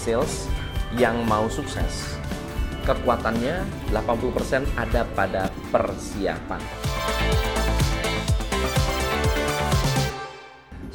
sales 0.00 0.48
yang 0.96 1.20
mau 1.28 1.44
sukses. 1.52 2.16
Kekuatannya 2.88 3.60
80% 3.92 4.64
ada 4.80 5.04
pada 5.12 5.52
persiapan. 5.68 6.62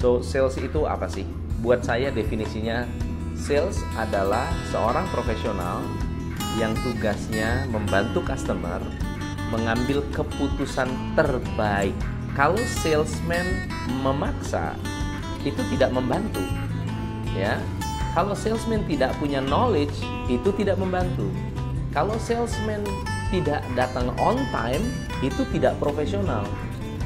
So, 0.02 0.26
sales 0.26 0.58
itu 0.58 0.90
apa 0.90 1.06
sih? 1.06 1.30
Buat 1.62 1.86
saya 1.86 2.10
definisinya 2.10 2.90
sales 3.38 3.78
adalah 3.94 4.50
seorang 4.74 5.06
profesional 5.14 5.86
yang 6.58 6.74
tugasnya 6.82 7.70
membantu 7.70 8.26
customer 8.26 8.82
mengambil 9.54 10.02
keputusan 10.12 10.90
terbaik. 11.14 11.94
Kalau 12.34 12.60
salesman 12.84 13.70
memaksa, 14.04 14.76
itu 15.48 15.62
tidak 15.72 15.94
membantu. 15.96 16.44
Ya. 17.32 17.62
Kalau 18.16 18.32
salesman 18.32 18.80
tidak 18.88 19.12
punya 19.20 19.44
knowledge, 19.44 19.92
itu 20.32 20.48
tidak 20.56 20.80
membantu. 20.80 21.28
Kalau 21.92 22.16
salesman 22.16 22.80
tidak 23.28 23.60
datang 23.76 24.08
on 24.16 24.40
time, 24.56 24.80
itu 25.20 25.44
tidak 25.52 25.76
profesional. 25.84 26.48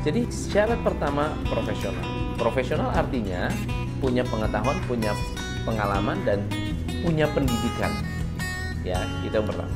Jadi 0.06 0.30
syarat 0.30 0.78
pertama 0.86 1.34
profesional. 1.50 2.06
Profesional 2.38 2.94
artinya 2.94 3.50
punya 3.98 4.22
pengetahuan, 4.22 4.78
punya 4.86 5.10
pengalaman 5.66 6.22
dan 6.30 6.46
punya 7.02 7.26
pendidikan. 7.34 7.90
Ya, 8.86 9.02
itu 9.26 9.34
yang 9.34 9.50
pertama. 9.50 9.74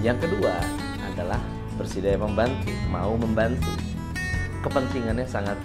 Yang 0.00 0.18
kedua 0.24 0.56
adalah 1.12 1.44
bersedia 1.76 2.16
membantu, 2.16 2.72
mau 2.88 3.12
membantu. 3.20 3.68
Kepentingannya 4.64 5.28
sangat 5.28 5.60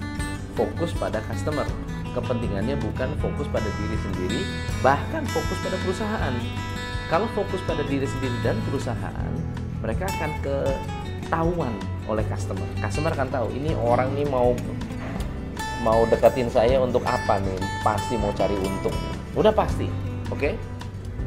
fokus 0.60 0.92
pada 1.00 1.24
customer. 1.32 1.66
Kepentingannya 2.14 2.78
bukan 2.78 3.10
fokus 3.18 3.50
pada 3.50 3.66
diri 3.82 3.98
sendiri, 3.98 4.40
bahkan 4.86 5.26
fokus 5.26 5.58
pada 5.66 5.78
perusahaan. 5.82 6.34
Kalau 7.10 7.26
fokus 7.34 7.62
pada 7.66 7.82
diri 7.86 8.06
sendiri 8.06 8.38
dan 8.46 8.58
perusahaan, 8.70 9.32
mereka 9.82 10.06
akan 10.08 10.32
ketahuan 10.46 11.74
oleh 12.06 12.22
customer. 12.30 12.66
Customer 12.80 13.12
akan 13.18 13.30
tahu 13.34 13.48
ini 13.58 13.74
orang 13.74 14.14
ini 14.14 14.30
mau 14.30 14.54
mau 15.84 16.08
deketin 16.08 16.48
saya 16.48 16.80
untuk 16.80 17.04
apa 17.04 17.42
nih? 17.42 17.60
Pasti 17.84 18.16
mau 18.16 18.32
cari 18.32 18.56
untung. 18.56 18.96
Udah 19.36 19.52
pasti. 19.52 19.90
Oke? 20.32 20.38
Okay? 20.38 20.54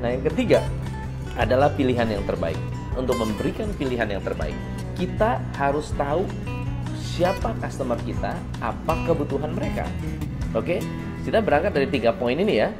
Nah, 0.00 0.12
yang 0.12 0.24
ketiga 0.24 0.64
adalah 1.36 1.68
pilihan 1.74 2.08
yang 2.08 2.24
terbaik. 2.24 2.56
Untuk 2.96 3.20
memberikan 3.20 3.68
pilihan 3.76 4.08
yang 4.08 4.24
terbaik, 4.24 4.56
kita 4.96 5.36
harus 5.60 5.92
tahu 6.00 6.24
siapa 6.96 7.52
customer 7.60 8.00
kita, 8.00 8.32
apa 8.64 8.94
kebutuhan 9.04 9.52
mereka. 9.52 9.84
Oke, 10.56 10.80
kita 11.28 11.44
berangkat 11.44 11.76
dari 11.76 11.88
tiga 11.92 12.16
poin 12.16 12.32
ini 12.32 12.64
ya. 12.64 12.72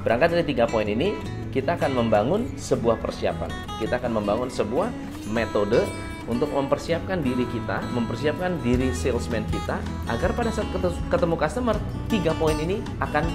Berangkat 0.00 0.32
dari 0.32 0.44
tiga 0.48 0.64
poin 0.64 0.88
ini, 0.88 1.12
kita 1.52 1.76
akan 1.76 1.92
membangun 1.92 2.48
sebuah 2.56 2.96
persiapan. 2.96 3.52
Kita 3.76 4.00
akan 4.00 4.16
membangun 4.16 4.48
sebuah 4.48 4.88
metode 5.28 5.84
untuk 6.32 6.48
mempersiapkan 6.48 7.20
diri 7.20 7.44
kita, 7.52 7.84
mempersiapkan 7.92 8.56
diri 8.64 8.88
salesman 8.96 9.44
kita, 9.52 9.76
agar 10.08 10.32
pada 10.32 10.48
saat 10.48 10.68
ketemu 11.12 11.36
customer, 11.36 11.76
tiga 12.08 12.32
poin 12.40 12.56
ini 12.56 12.80
akan 13.04 13.28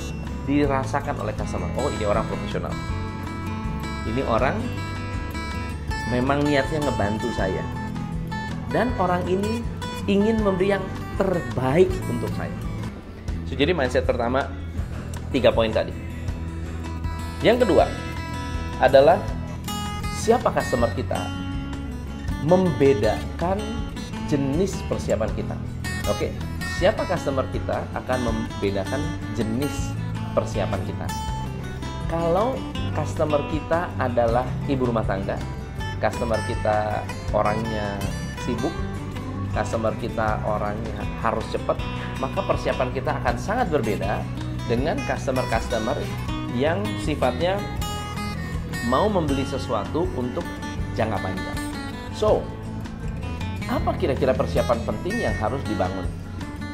dirasakan 0.50 1.14
oleh 1.22 1.38
customer. 1.38 1.70
Oh, 1.78 1.94
ini 1.94 2.10
orang 2.10 2.26
profesional. 2.26 2.74
Ini 4.10 4.26
orang 4.26 4.58
memang 6.10 6.42
niatnya 6.42 6.82
ngebantu 6.90 7.30
saya. 7.38 7.62
Dan 8.74 8.90
orang 8.98 9.22
ini 9.30 9.62
ingin 10.10 10.42
memberi 10.42 10.74
yang 10.74 10.86
terbaik 11.22 11.90
untuk 12.10 12.34
saya. 12.34 12.63
So, 13.48 13.54
jadi 13.60 13.76
mindset 13.76 14.08
pertama 14.08 14.48
tiga 15.34 15.50
poin 15.52 15.74
tadi. 15.74 15.92
Yang 17.44 17.68
kedua 17.68 17.86
adalah 18.80 19.20
siapa 20.16 20.54
customer 20.56 20.88
kita 20.96 21.20
membedakan 22.48 23.60
jenis 24.32 24.80
persiapan 24.88 25.30
kita. 25.36 25.56
Oke, 26.08 26.32
siapa 26.80 27.04
customer 27.08 27.48
kita 27.52 27.84
akan 27.96 28.20
membedakan 28.28 29.02
jenis 29.36 29.92
persiapan 30.32 30.80
kita. 30.88 31.08
Kalau 32.08 32.56
customer 32.94 33.42
kita 33.50 33.90
adalah 33.98 34.46
ibu 34.70 34.88
rumah 34.88 35.04
tangga, 35.04 35.40
customer 36.00 36.40
kita 36.46 37.02
orangnya 37.32 37.98
sibuk, 38.44 38.72
customer 39.54 39.94
kita 40.02 40.42
orangnya 40.44 41.00
harus 41.22 41.46
cepat, 41.54 41.78
maka 42.18 42.42
persiapan 42.44 42.90
kita 42.92 43.12
akan 43.22 43.36
sangat 43.38 43.70
berbeda 43.70 44.26
dengan 44.66 44.98
customer-customer 45.06 45.96
yang 46.58 46.82
sifatnya 47.02 47.62
mau 48.90 49.08
membeli 49.08 49.46
sesuatu 49.48 50.10
untuk 50.18 50.44
jangka 50.98 51.18
panjang. 51.22 51.60
So, 52.14 52.42
apa 53.70 53.96
kira-kira 53.98 54.36
persiapan 54.36 54.82
penting 54.84 55.24
yang 55.24 55.36
harus 55.40 55.62
dibangun? 55.66 56.06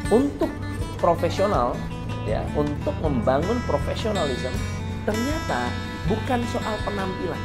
Untuk 0.10 0.50
profesional, 0.98 1.78
ya, 2.26 2.42
untuk 2.58 2.96
membangun 3.00 3.62
profesionalisme, 3.70 4.52
ternyata 5.06 5.70
bukan 6.10 6.42
soal 6.50 6.76
penampilan, 6.84 7.40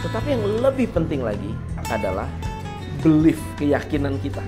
tetapi 0.00 0.32
yang 0.32 0.42
lebih 0.64 0.88
penting 0.90 1.20
lagi 1.20 1.52
adalah 1.92 2.26
belief, 3.00 3.40
keyakinan 3.56 4.20
kita. 4.20 4.44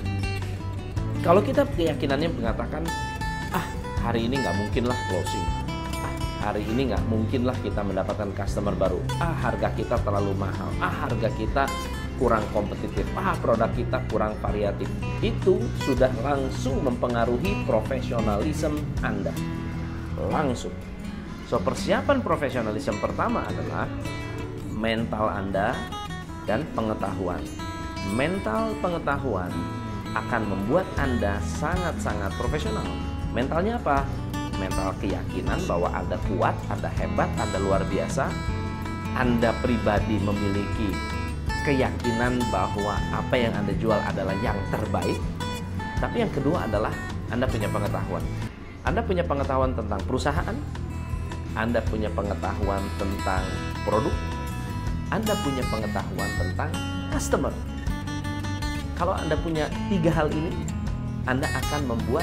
Kalau 1.25 1.41
kita 1.41 1.65
keyakinannya 1.65 2.29
mengatakan, 2.37 2.85
ah 3.57 3.65
hari 4.05 4.29
ini 4.29 4.39
nggak 4.43 4.57
mungkin 4.61 4.85
lah 4.91 4.99
closing, 5.09 5.47
ah 6.03 6.15
hari 6.45 6.63
ini 6.69 6.93
nggak 6.93 7.05
mungkin 7.09 7.49
lah 7.49 7.57
kita 7.65 7.81
mendapatkan 7.81 8.29
customer 8.37 8.77
baru, 8.77 9.01
ah 9.23 9.33
harga 9.33 9.73
kita 9.73 9.97
terlalu 10.05 10.37
mahal, 10.37 10.69
ah 10.85 10.93
harga 11.09 11.33
kita 11.35 11.65
kurang 12.21 12.45
kompetitif, 12.53 13.09
ah 13.17 13.33
produk 13.41 13.73
kita 13.73 13.99
kurang 14.13 14.37
variatif. 14.45 14.87
Itu 15.25 15.63
sudah 15.89 16.13
langsung 16.21 16.85
mempengaruhi 16.85 17.65
profesionalisme 17.65 18.79
Anda. 19.01 19.33
Langsung. 20.29 20.75
So 21.49 21.59
persiapan 21.59 22.23
profesionalisme 22.23 22.99
pertama 23.01 23.47
adalah 23.47 23.87
mental 24.71 25.31
Anda 25.31 25.75
dan 26.47 26.67
pengetahuan. 26.75 27.62
Mental 28.11 28.75
pengetahuan 28.83 29.55
akan 30.13 30.43
membuat 30.51 30.85
Anda 30.99 31.39
sangat-sangat 31.39 32.35
profesional. 32.35 32.85
Mentalnya 33.31 33.79
apa? 33.79 34.03
Mental 34.59 34.91
keyakinan 34.99 35.63
bahwa 35.71 35.89
Anda 35.95 36.19
kuat, 36.27 36.59
Anda 36.67 36.91
hebat, 36.99 37.31
Anda 37.39 37.63
luar 37.63 37.87
biasa. 37.87 38.27
Anda 39.15 39.55
pribadi 39.63 40.19
memiliki 40.19 40.91
keyakinan 41.63 42.43
bahwa 42.51 42.99
apa 43.15 43.35
yang 43.39 43.55
Anda 43.55 43.73
jual 43.79 43.97
adalah 44.03 44.35
yang 44.43 44.59
terbaik. 44.75 45.17
Tapi 46.03 46.27
yang 46.27 46.33
kedua 46.35 46.67
adalah 46.67 46.91
Anda 47.31 47.47
punya 47.47 47.71
pengetahuan. 47.71 48.25
Anda 48.83 49.01
punya 49.07 49.23
pengetahuan 49.23 49.79
tentang 49.79 50.03
perusahaan, 50.11 50.57
Anda 51.55 51.79
punya 51.87 52.11
pengetahuan 52.11 52.83
tentang 52.99 53.47
produk, 53.87 54.13
anda 55.13 55.37
punya 55.45 55.61
pengetahuan 55.69 56.31
tentang 56.41 56.73
customer. 57.13 57.53
Kalau 59.03 59.19
Anda 59.19 59.35
punya 59.35 59.67
tiga 59.91 60.15
hal 60.15 60.31
ini, 60.31 60.55
Anda 61.27 61.51
akan 61.51 61.91
membuat 61.91 62.23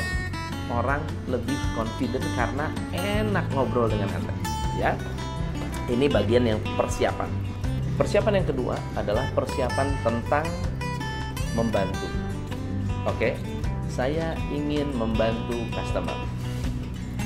orang 0.72 1.04
lebih 1.28 1.60
confident 1.76 2.24
karena 2.40 2.72
enak 2.96 3.44
ngobrol 3.52 3.92
dengan 3.92 4.08
Anda. 4.16 4.32
Ya, 4.80 4.96
ini 5.92 6.08
bagian 6.08 6.48
yang 6.48 6.64
persiapan. 6.80 7.28
Persiapan 8.00 8.40
yang 8.40 8.48
kedua 8.48 8.80
adalah 8.96 9.28
persiapan 9.36 9.92
tentang 10.08 10.48
membantu. 11.52 12.08
Oke, 13.04 13.36
saya 13.92 14.40
ingin 14.48 14.88
membantu 14.96 15.60
customer. 15.76 16.16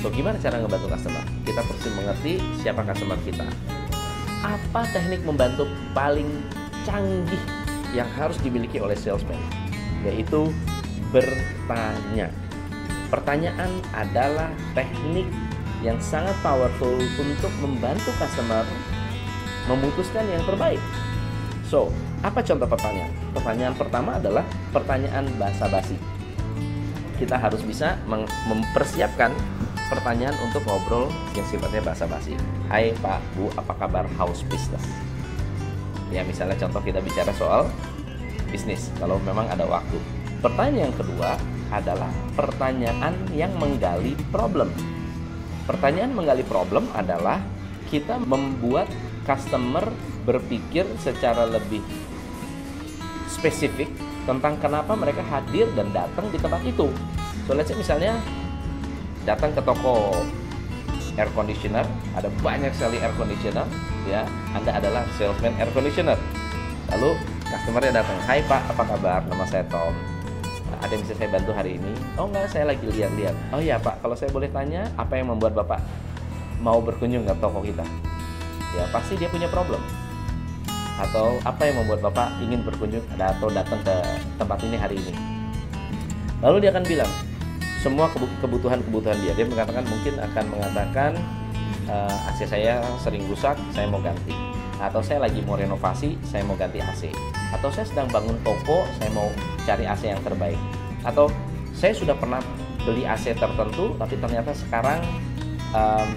So, 0.02 0.10
gimana 0.10 0.34
cara 0.42 0.58
ngebantu 0.58 0.98
customer? 0.98 1.22
Kita 1.46 1.62
perlu 1.62 2.02
mengerti 2.02 2.42
siapa 2.58 2.82
customer 2.82 3.22
kita 3.22 3.46
apa 4.44 4.84
teknik 4.92 5.24
membantu 5.24 5.64
paling 5.96 6.28
canggih 6.84 7.63
yang 7.94 8.10
harus 8.18 8.36
dimiliki 8.42 8.82
oleh 8.82 8.98
salesman 8.98 9.38
yaitu 10.04 10.52
bertanya. 11.14 12.28
Pertanyaan 13.08 13.70
adalah 13.94 14.50
teknik 14.74 15.24
yang 15.80 15.96
sangat 16.02 16.34
powerful 16.42 16.98
untuk 16.98 17.52
membantu 17.62 18.10
customer 18.18 18.66
memutuskan 19.70 20.26
yang 20.28 20.42
terbaik. 20.44 20.82
So 21.64 21.88
apa 22.20 22.42
contoh 22.42 22.68
pertanyaan? 22.68 23.12
Pertanyaan 23.32 23.74
pertama 23.78 24.18
adalah 24.18 24.44
pertanyaan 24.74 25.24
basa-basi 25.38 25.96
kita 27.14 27.38
harus 27.38 27.62
bisa 27.62 27.94
mempersiapkan 28.50 29.30
pertanyaan 29.86 30.34
untuk 30.42 30.66
ngobrol 30.66 31.06
yang 31.38 31.46
sifatnya 31.46 31.82
basa-basi. 31.84 32.34
Hai 32.66 32.90
Pak, 32.98 33.22
Bu, 33.38 33.48
apa 33.54 33.72
kabar? 33.78 34.04
House 34.18 34.42
business? 34.50 34.82
Ya 36.14 36.22
misalnya 36.22 36.54
contoh 36.54 36.78
kita 36.78 37.02
bicara 37.02 37.34
soal 37.34 37.66
bisnis 38.54 38.94
kalau 39.02 39.18
memang 39.26 39.50
ada 39.50 39.66
waktu. 39.66 39.98
Pertanyaan 40.38 40.88
yang 40.88 40.94
kedua 40.94 41.34
adalah 41.74 42.14
pertanyaan 42.38 43.18
yang 43.34 43.50
menggali 43.58 44.14
problem. 44.30 44.70
Pertanyaan 45.66 46.14
menggali 46.14 46.46
problem 46.46 46.86
adalah 46.94 47.42
kita 47.90 48.22
membuat 48.22 48.86
customer 49.26 49.90
berpikir 50.22 50.86
secara 51.02 51.50
lebih 51.50 51.82
spesifik 53.26 53.90
tentang 54.24 54.56
kenapa 54.62 54.94
mereka 54.94 55.20
hadir 55.26 55.66
dan 55.74 55.90
datang 55.90 56.30
di 56.30 56.38
tempat 56.38 56.62
itu. 56.62 56.88
So 57.44 57.58
let's 57.58 57.68
say 57.68 57.76
misalnya 57.76 58.22
datang 59.26 59.52
ke 59.52 59.60
toko 59.60 60.14
air 61.14 61.30
conditioner, 61.32 61.86
ada 62.14 62.28
banyak 62.42 62.72
sekali 62.74 62.98
air 62.98 63.14
conditioner, 63.14 63.66
ya. 64.06 64.26
Anda 64.54 64.78
adalah 64.78 65.02
salesman 65.16 65.54
air 65.56 65.70
conditioner. 65.70 66.18
Lalu 66.94 67.16
customernya 67.48 68.02
datang, 68.02 68.18
"Hai 68.26 68.42
Pak, 68.44 68.62
apa 68.74 68.82
kabar? 68.84 69.20
Nama 69.26 69.44
saya 69.46 69.64
Tom. 69.70 69.94
Ada 70.82 70.90
yang 70.92 71.02
bisa 71.06 71.14
saya 71.16 71.30
bantu 71.32 71.50
hari 71.56 71.80
ini?" 71.80 71.92
"Oh 72.18 72.28
enggak, 72.28 72.50
saya 72.50 72.68
lagi 72.68 72.84
lihat-lihat." 72.84 73.34
"Oh 73.54 73.60
iya 73.62 73.80
Pak, 73.80 74.04
kalau 74.04 74.18
saya 74.18 74.28
boleh 74.34 74.50
tanya, 74.52 74.90
apa 75.00 75.16
yang 75.16 75.32
membuat 75.32 75.56
Bapak 75.56 75.80
mau 76.60 76.78
berkunjung 76.82 77.24
ke 77.24 77.34
toko 77.40 77.64
kita?" 77.64 77.86
Ya, 78.74 78.84
pasti 78.90 79.14
dia 79.14 79.30
punya 79.30 79.46
problem 79.46 79.80
atau 80.94 81.42
apa 81.42 81.62
yang 81.66 81.82
membuat 81.82 82.06
Bapak 82.06 82.38
ingin 82.38 82.62
berkunjung 82.62 83.02
atau 83.18 83.50
datang 83.50 83.82
ke 83.82 83.96
tempat 84.38 84.58
ini 84.62 84.76
hari 84.78 84.96
ini. 85.02 85.12
Lalu 86.42 86.66
dia 86.66 86.70
akan 86.70 86.84
bilang 86.86 87.10
semua 87.84 88.08
kebutuhan-kebutuhan 88.40 89.20
dia. 89.20 89.36
Dia 89.36 89.44
mengatakan 89.44 89.84
mungkin 89.84 90.16
akan 90.16 90.44
mengatakan 90.56 91.12
uh, 91.92 92.08
eh, 92.08 92.28
AC 92.32 92.48
saya 92.48 92.80
sering 92.96 93.28
rusak, 93.28 93.60
saya 93.76 93.84
mau 93.92 94.00
ganti. 94.00 94.32
Atau 94.80 95.04
saya 95.04 95.28
lagi 95.28 95.44
mau 95.44 95.60
renovasi, 95.60 96.16
saya 96.24 96.48
mau 96.48 96.56
ganti 96.56 96.80
AC. 96.80 97.12
Atau 97.52 97.68
saya 97.68 97.84
sedang 97.84 98.08
bangun 98.08 98.40
toko, 98.40 98.88
saya 98.96 99.12
mau 99.12 99.28
cari 99.68 99.84
AC 99.84 100.08
yang 100.08 100.24
terbaik. 100.24 100.56
Atau 101.04 101.28
saya 101.76 101.92
sudah 101.92 102.16
pernah 102.16 102.40
beli 102.88 103.04
AC 103.04 103.36
tertentu, 103.36 103.92
tapi 104.00 104.16
ternyata 104.16 104.56
sekarang 104.56 105.04
um, 105.76 106.08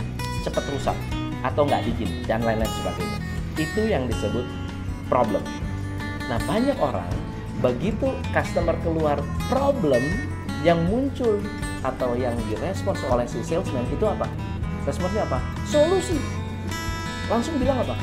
cepat 0.48 0.64
rusak 0.72 0.96
atau 1.44 1.68
nggak 1.68 1.84
dingin 1.84 2.24
dan 2.24 2.48
lain-lain 2.48 2.72
sebagainya. 2.80 3.20
Itu 3.60 3.82
yang 3.84 4.08
disebut 4.08 4.48
problem. 5.12 5.44
Nah, 6.32 6.40
banyak 6.48 6.80
orang 6.80 7.12
begitu 7.60 8.14
customer 8.32 8.76
keluar 8.86 9.20
problem 9.50 10.04
yang 10.66 10.80
muncul 10.90 11.38
atau 11.86 12.18
yang 12.18 12.34
direspons 12.50 13.02
oleh 13.10 13.30
si 13.30 13.42
salesman 13.46 13.86
itu 13.94 14.06
apa? 14.08 14.26
Responsnya 14.88 15.28
apa? 15.28 15.38
Solusi. 15.68 16.18
Langsung 17.28 17.60
bilang 17.60 17.84
apa? 17.84 17.94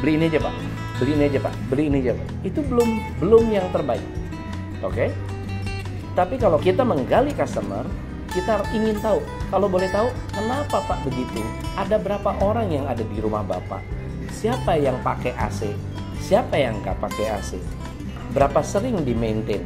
Beli 0.00 0.20
ini 0.20 0.28
aja 0.28 0.40
pak, 0.40 0.54
beli 1.00 1.12
ini 1.16 1.24
aja 1.28 1.40
pak, 1.40 1.54
beli 1.68 1.82
ini 1.88 1.98
aja 2.04 2.12
pak. 2.16 2.28
Itu 2.44 2.60
belum 2.64 2.88
belum 3.20 3.44
yang 3.52 3.68
terbaik. 3.72 4.04
Oke? 4.84 4.92
Okay? 4.92 5.08
Tapi 6.16 6.40
kalau 6.40 6.56
kita 6.56 6.80
menggali 6.80 7.36
customer, 7.36 7.84
kita 8.32 8.64
ingin 8.72 8.96
tahu. 9.04 9.20
Kalau 9.52 9.68
boleh 9.68 9.88
tahu, 9.92 10.08
kenapa 10.32 10.84
pak 10.84 10.98
begitu? 11.04 11.40
Ada 11.76 12.00
berapa 12.00 12.36
orang 12.40 12.72
yang 12.72 12.84
ada 12.88 13.04
di 13.04 13.16
rumah 13.20 13.44
bapak? 13.44 13.84
Siapa 14.32 14.76
yang 14.76 14.96
pakai 15.00 15.32
AC? 15.36 15.72
Siapa 16.20 16.56
yang 16.56 16.80
nggak 16.80 17.00
pakai 17.00 17.36
AC? 17.36 17.60
Berapa 18.32 18.60
sering 18.60 19.00
di 19.04 19.16
maintain? 19.16 19.64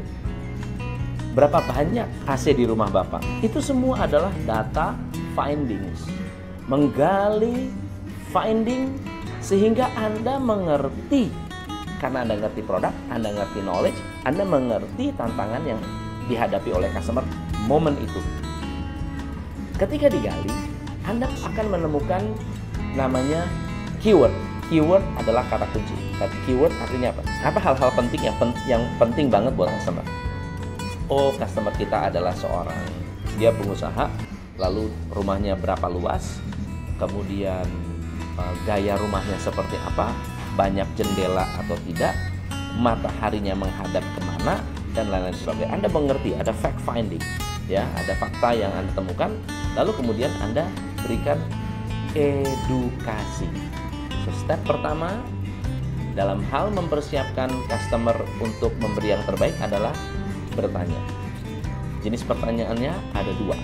Berapa 1.30 1.62
banyak 1.62 2.26
AC 2.26 2.58
di 2.58 2.66
rumah 2.66 2.90
Bapak? 2.90 3.22
Itu 3.38 3.62
semua 3.62 4.02
adalah 4.02 4.34
data 4.42 4.98
findings. 5.38 6.10
Menggali 6.66 7.70
finding 8.34 8.98
sehingga 9.38 9.86
Anda 9.94 10.42
mengerti 10.42 11.30
karena 12.02 12.24
Anda 12.26 12.34
ngerti 12.46 12.60
produk, 12.66 12.90
Anda 13.12 13.30
ngerti 13.30 13.60
knowledge, 13.62 13.98
Anda 14.26 14.42
mengerti 14.42 15.14
tantangan 15.14 15.62
yang 15.62 15.78
dihadapi 16.26 16.70
oleh 16.74 16.88
customer 16.90 17.22
momen 17.68 17.94
itu. 18.00 18.20
Ketika 19.78 20.10
digali, 20.10 20.50
Anda 21.06 21.30
akan 21.46 21.66
menemukan 21.70 22.22
namanya 22.98 23.46
keyword. 24.02 24.32
Keyword 24.66 25.02
adalah 25.18 25.42
kata 25.50 25.66
kunci 25.74 25.94
keyword 26.46 26.70
artinya 26.78 27.10
apa? 27.10 27.22
Apa 27.42 27.58
hal-hal 27.58 27.90
penting 27.96 28.20
yang 28.22 28.36
yang 28.68 28.82
penting 29.00 29.32
banget 29.32 29.54
buat 29.56 29.72
customer? 29.80 30.04
Oh, 31.10 31.34
customer 31.34 31.74
kita 31.74 32.06
adalah 32.06 32.30
seorang 32.30 32.86
dia 33.34 33.50
pengusaha, 33.50 34.06
lalu 34.62 34.94
rumahnya 35.10 35.58
berapa 35.58 35.90
luas, 35.90 36.38
kemudian 37.02 37.66
uh, 38.38 38.54
gaya 38.62 38.94
rumahnya 38.94 39.34
seperti 39.42 39.74
apa, 39.90 40.14
banyak 40.54 40.86
jendela 40.94 41.50
atau 41.58 41.74
tidak, 41.82 42.14
mataharinya 42.78 43.58
menghadap 43.58 44.06
ke 44.06 44.20
mana, 44.22 44.62
dan 44.94 45.10
lain-lain 45.10 45.34
sebagainya. 45.34 45.74
Anda 45.74 45.88
mengerti, 45.90 46.30
ada 46.38 46.54
fact 46.54 46.78
finding, 46.86 47.22
ya, 47.66 47.82
ada 47.98 48.14
fakta 48.14 48.54
yang 48.54 48.70
Anda 48.70 48.94
temukan, 48.94 49.34
lalu 49.74 49.90
kemudian 49.98 50.30
Anda 50.38 50.70
berikan 51.02 51.42
edukasi. 52.14 53.50
So, 54.22 54.30
step 54.46 54.62
pertama 54.62 55.18
dalam 56.14 56.38
hal 56.54 56.70
mempersiapkan 56.70 57.50
customer 57.66 58.14
untuk 58.38 58.70
memberi 58.78 59.18
yang 59.18 59.22
terbaik 59.26 59.58
adalah 59.58 59.90
bertanya. 60.60 61.00
Jenis 62.04 62.24
pertanyaannya 62.24 62.92
ada 63.16 63.32
dua. 63.40 63.56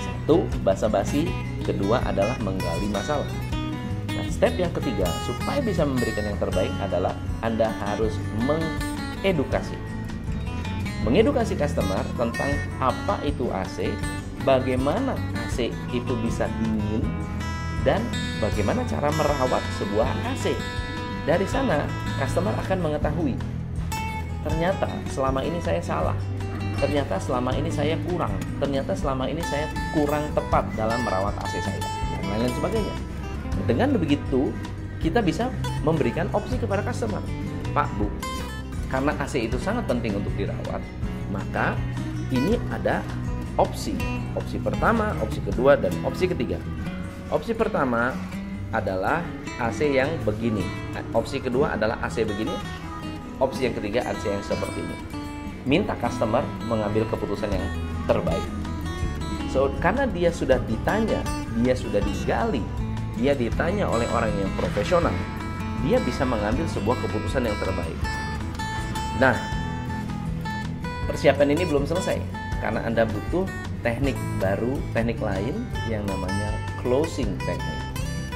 Satu, 0.00 0.44
basa-basi. 0.64 1.28
Kedua 1.64 2.00
adalah 2.00 2.36
menggali 2.40 2.88
masalah. 2.88 3.28
Nah, 4.08 4.24
step 4.32 4.56
yang 4.56 4.72
ketiga, 4.72 5.04
supaya 5.28 5.60
bisa 5.60 5.84
memberikan 5.84 6.24
yang 6.24 6.40
terbaik 6.40 6.72
adalah 6.80 7.12
Anda 7.44 7.68
harus 7.68 8.16
mengedukasi. 8.48 9.76
Mengedukasi 11.04 11.54
customer 11.54 12.00
tentang 12.16 12.50
apa 12.80 13.20
itu 13.22 13.52
AC, 13.52 13.92
bagaimana 14.48 15.12
AC 15.36 15.68
itu 15.92 16.12
bisa 16.24 16.48
dingin, 16.58 17.04
dan 17.84 18.00
bagaimana 18.40 18.82
cara 18.88 19.12
merawat 19.12 19.62
sebuah 19.76 20.08
AC 20.32 20.56
dari 21.28 21.44
sana, 21.44 21.84
customer 22.16 22.56
akan 22.64 22.78
mengetahui 22.80 23.36
ternyata 24.48 24.88
selama 25.12 25.44
ini 25.44 25.60
saya 25.60 25.82
salah. 25.82 26.16
Ternyata 26.78 27.18
selama 27.18 27.50
ini 27.58 27.70
saya 27.74 27.98
kurang. 28.06 28.30
Ternyata 28.62 28.94
selama 28.94 29.26
ini 29.26 29.42
saya 29.42 29.66
kurang 29.90 30.30
tepat 30.32 30.62
dalam 30.78 31.02
merawat 31.02 31.34
AC 31.42 31.58
saya 31.58 31.82
dan 31.82 32.22
lain-lain 32.30 32.54
sebagainya. 32.54 32.96
Dengan 33.66 33.88
begitu, 33.98 34.54
kita 35.02 35.18
bisa 35.18 35.50
memberikan 35.82 36.30
opsi 36.30 36.54
kepada 36.58 36.86
customer. 36.86 37.18
Pak, 37.74 37.90
Bu, 37.98 38.06
karena 38.88 39.12
AC 39.18 39.42
itu 39.42 39.58
sangat 39.58 39.90
penting 39.90 40.14
untuk 40.16 40.30
dirawat, 40.38 40.80
maka 41.34 41.74
ini 42.30 42.56
ada 42.70 43.02
opsi. 43.58 43.98
Opsi 44.38 44.62
pertama, 44.62 45.12
opsi 45.18 45.42
kedua, 45.42 45.74
dan 45.74 45.90
opsi 46.06 46.30
ketiga. 46.30 46.62
Opsi 47.28 47.52
pertama 47.52 48.14
adalah 48.70 49.20
AC 49.58 49.82
yang 49.84 50.08
begini. 50.22 50.62
Nah, 50.94 51.02
opsi 51.12 51.42
kedua 51.42 51.74
adalah 51.74 51.98
AC 52.00 52.22
begini. 52.22 52.54
Opsi 53.42 53.66
yang 53.66 53.74
ketiga 53.74 54.06
AC 54.06 54.22
yang 54.30 54.42
seperti 54.46 54.78
ini. 54.82 55.17
Minta 55.68 55.92
customer 56.00 56.40
mengambil 56.64 57.04
keputusan 57.12 57.52
yang 57.52 57.66
terbaik. 58.08 58.48
So, 59.52 59.68
karena 59.84 60.08
dia 60.08 60.32
sudah 60.32 60.56
ditanya, 60.64 61.20
dia 61.60 61.76
sudah 61.76 62.00
digali, 62.00 62.64
dia 63.20 63.36
ditanya 63.36 63.84
oleh 63.84 64.08
orang 64.08 64.32
yang 64.40 64.48
profesional, 64.56 65.12
dia 65.84 66.00
bisa 66.00 66.24
mengambil 66.24 66.64
sebuah 66.72 66.96
keputusan 67.04 67.44
yang 67.44 67.56
terbaik. 67.60 67.98
Nah, 69.20 69.36
persiapan 71.04 71.52
ini 71.52 71.68
belum 71.68 71.84
selesai 71.84 72.16
karena 72.64 72.88
Anda 72.88 73.04
butuh 73.04 73.44
teknik 73.84 74.16
baru, 74.40 74.72
teknik 74.96 75.20
lain 75.20 75.68
yang 75.92 76.02
namanya 76.08 76.56
closing 76.80 77.36
technique. 77.44 77.84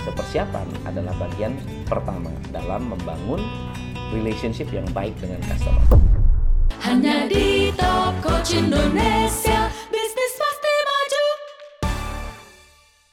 Persiapan 0.02 0.66
adalah 0.82 1.14
bagian 1.14 1.54
pertama 1.86 2.28
dalam 2.50 2.90
membangun 2.90 3.40
relationship 4.10 4.68
yang 4.74 4.84
baik 4.90 5.14
dengan 5.22 5.38
customer. 5.46 6.21
Hanya 6.82 7.30
di 7.30 7.70
Coach 8.18 8.58
Indonesia. 8.58 9.61